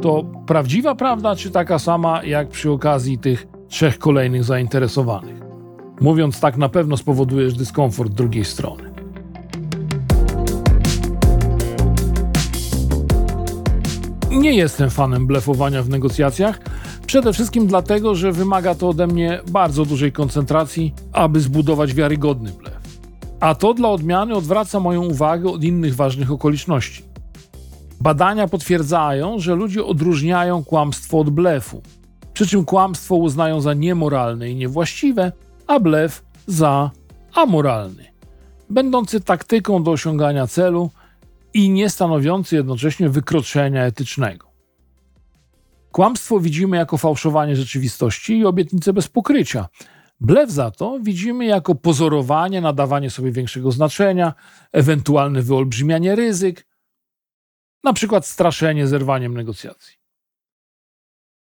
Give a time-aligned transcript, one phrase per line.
[0.00, 5.40] to prawdziwa prawda, czy taka sama jak przy okazji tych trzech kolejnych zainteresowanych?
[6.00, 8.82] Mówiąc tak, na pewno spowodujesz dyskomfort drugiej strony.
[14.30, 16.60] Nie jestem fanem blefowania w negocjacjach,
[17.06, 22.80] przede wszystkim dlatego, że wymaga to ode mnie bardzo dużej koncentracji, aby zbudować wiarygodny blef.
[23.40, 27.09] A to dla odmiany odwraca moją uwagę od innych ważnych okoliczności.
[28.00, 31.82] Badania potwierdzają, że ludzie odróżniają kłamstwo od blefu,
[32.32, 35.32] przy czym kłamstwo uznają za niemoralne i niewłaściwe,
[35.66, 36.90] a blef za
[37.34, 38.04] amoralny,
[38.70, 40.90] będący taktyką do osiągania celu
[41.54, 44.50] i nie stanowiący jednocześnie wykroczenia etycznego.
[45.92, 49.68] Kłamstwo widzimy jako fałszowanie rzeczywistości i obietnicę bez pokrycia.
[50.20, 54.34] Blef za to widzimy jako pozorowanie, nadawanie sobie większego znaczenia,
[54.72, 56.69] ewentualne wyolbrzymianie ryzyk,
[57.84, 60.00] na przykład straszenie zerwaniem negocjacji.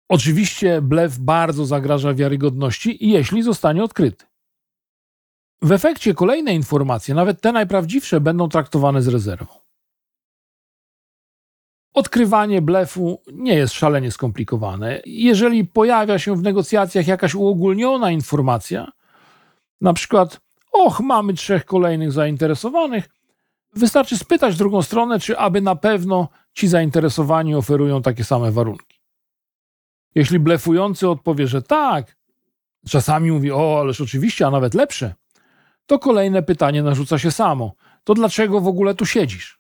[0.10, 4.26] Oczywiście blef bardzo zagraża wiarygodności, jeśli zostanie odkryty.
[5.62, 9.62] W efekcie kolejne informacje, nawet te najprawdziwsze, będą traktowane z rezerwą.
[11.94, 15.02] Odkrywanie blefu nie jest szalenie skomplikowane.
[15.06, 18.91] Jeżeli pojawia się w negocjacjach jakaś uogólniona informacja,
[19.82, 20.40] na przykład,
[20.72, 23.10] och, mamy trzech kolejnych zainteresowanych,
[23.74, 29.02] wystarczy spytać drugą stronę, czy aby na pewno ci zainteresowani oferują takie same warunki.
[30.16, 32.18] Jeśli blefujący odpowie, że tak,
[32.90, 35.16] czasami mówi, o, ależ oczywiście, a nawet lepsze,
[35.86, 37.74] to kolejne pytanie narzuca się samo.
[38.04, 39.60] To dlaczego w ogóle tu siedzisz?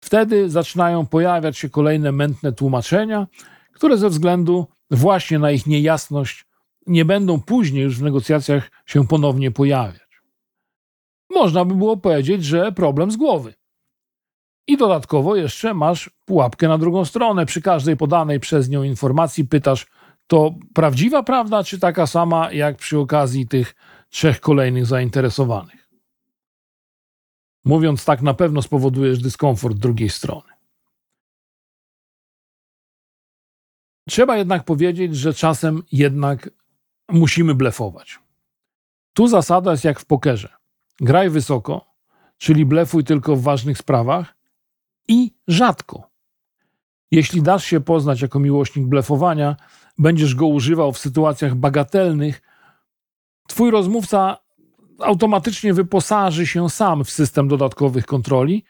[0.00, 3.26] Wtedy zaczynają pojawiać się kolejne mętne tłumaczenia,
[3.72, 6.46] które ze względu właśnie na ich niejasność
[6.86, 10.09] nie będą później już w negocjacjach się ponownie pojawiać.
[11.30, 13.54] Można by było powiedzieć, że problem z głowy.
[14.66, 17.46] I dodatkowo jeszcze masz pułapkę na drugą stronę.
[17.46, 19.86] Przy każdej podanej przez nią informacji pytasz,
[20.26, 23.74] to prawdziwa prawda, czy taka sama jak przy okazji tych
[24.08, 25.90] trzech kolejnych zainteresowanych?
[27.64, 30.52] Mówiąc tak, na pewno spowodujesz dyskomfort drugiej strony.
[34.08, 36.50] Trzeba jednak powiedzieć, że czasem jednak
[37.08, 38.18] musimy blefować.
[39.14, 40.59] Tu zasada jest jak w pokerze.
[41.00, 41.86] Graj wysoko,
[42.38, 44.36] czyli blefuj tylko w ważnych sprawach
[45.08, 46.10] i rzadko.
[47.10, 49.56] Jeśli dasz się poznać jako miłośnik blefowania,
[49.98, 52.42] będziesz go używał w sytuacjach bagatelnych,
[53.48, 54.36] twój rozmówca
[54.98, 58.64] automatycznie wyposaży się sam w system dodatkowych kontroli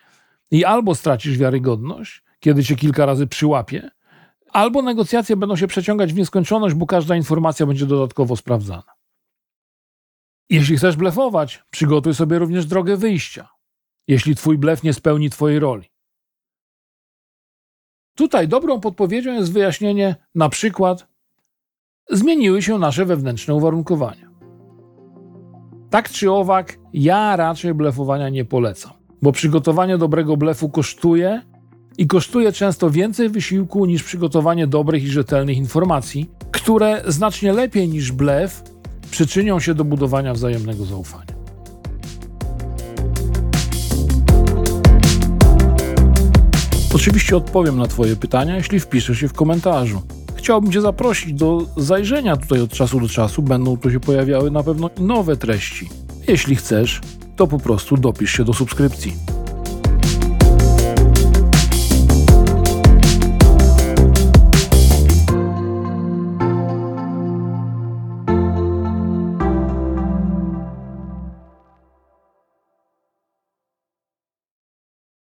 [0.50, 3.90] i albo stracisz wiarygodność, kiedy cię kilka razy przyłapie,
[4.52, 8.99] albo negocjacje będą się przeciągać w nieskończoność, bo każda informacja będzie dodatkowo sprawdzana.
[10.50, 13.48] Jeśli chcesz blefować, przygotuj sobie również drogę wyjścia,
[14.08, 15.88] jeśli twój blef nie spełni twojej roli.
[18.16, 21.06] Tutaj dobrą podpowiedzią jest wyjaśnienie, na przykład,
[22.10, 24.30] zmieniły się nasze wewnętrzne uwarunkowania.
[25.90, 31.42] Tak czy owak, ja raczej blefowania nie polecam, bo przygotowanie dobrego blefu kosztuje
[31.98, 38.12] i kosztuje często więcej wysiłku niż przygotowanie dobrych i rzetelnych informacji, które znacznie lepiej niż
[38.12, 38.62] blef
[39.10, 41.40] przyczynią się do budowania wzajemnego zaufania.
[46.94, 50.02] Oczywiście odpowiem na Twoje pytania, jeśli wpiszesz je w komentarzu
[50.40, 53.42] chciałbym Cię zaprosić do zajrzenia tutaj od czasu do czasu.
[53.42, 55.88] Będą tu się pojawiały na pewno nowe treści.
[56.28, 57.00] Jeśli chcesz,
[57.36, 59.12] to po prostu dopisz się do subskrypcji.